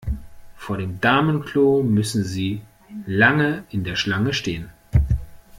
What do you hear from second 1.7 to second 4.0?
müssen Sie lange in der